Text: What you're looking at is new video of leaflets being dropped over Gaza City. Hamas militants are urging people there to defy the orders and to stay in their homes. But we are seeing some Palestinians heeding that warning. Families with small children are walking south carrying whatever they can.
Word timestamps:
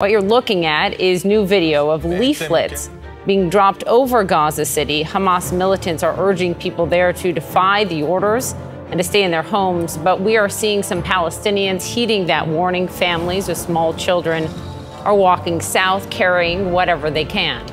What 0.00 0.12
you're 0.12 0.22
looking 0.22 0.64
at 0.64 1.00
is 1.00 1.24
new 1.24 1.44
video 1.44 1.90
of 1.90 2.04
leaflets 2.04 2.88
being 3.26 3.50
dropped 3.50 3.82
over 3.88 4.22
Gaza 4.22 4.64
City. 4.64 5.02
Hamas 5.02 5.52
militants 5.52 6.04
are 6.04 6.14
urging 6.20 6.54
people 6.54 6.86
there 6.86 7.12
to 7.14 7.32
defy 7.32 7.82
the 7.82 8.04
orders 8.04 8.52
and 8.90 8.98
to 8.98 9.02
stay 9.02 9.24
in 9.24 9.32
their 9.32 9.42
homes. 9.42 9.96
But 9.96 10.20
we 10.20 10.36
are 10.36 10.48
seeing 10.48 10.84
some 10.84 11.02
Palestinians 11.02 11.82
heeding 11.82 12.26
that 12.26 12.46
warning. 12.46 12.86
Families 12.86 13.48
with 13.48 13.58
small 13.58 13.92
children 13.92 14.46
are 15.04 15.16
walking 15.16 15.60
south 15.60 16.08
carrying 16.10 16.70
whatever 16.70 17.10
they 17.10 17.24
can. 17.24 17.66